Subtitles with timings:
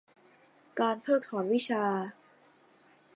[0.79, 1.83] การเพิกถอนวิชา